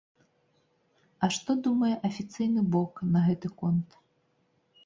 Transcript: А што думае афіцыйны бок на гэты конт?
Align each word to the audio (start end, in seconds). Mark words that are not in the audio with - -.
А 1.27 1.29
што 1.35 1.51
думае 1.69 1.91
афіцыйны 2.09 2.61
бок 2.77 2.93
на 3.17 3.27
гэты 3.29 3.47
конт? 3.61 3.89